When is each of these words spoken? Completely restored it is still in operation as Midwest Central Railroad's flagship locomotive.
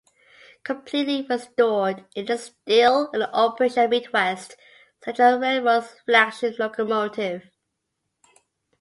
Completely 0.63 1.27
restored 1.29 2.05
it 2.15 2.27
is 2.27 2.45
still 2.45 3.11
in 3.11 3.21
operation 3.21 3.83
as 3.83 3.89
Midwest 3.91 4.57
Central 5.05 5.37
Railroad's 5.37 5.93
flagship 6.07 6.57
locomotive. 6.57 7.51